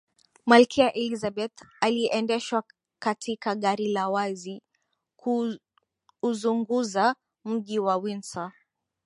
malkia 0.45 0.89
elizabeth 0.93 1.63
aliendeshwa 1.81 2.63
katika 2.99 3.55
gari 3.55 3.87
la 3.87 4.09
wazi 4.09 4.61
kuuzunguza 5.15 7.15
mji 7.45 7.79
wa 7.79 7.97
windsor 7.97 8.51